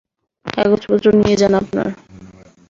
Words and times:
কাগজপত্র 0.45 1.05
নিয়ে 1.19 1.35
যান 1.37 1.53
আপনার। 1.53 1.87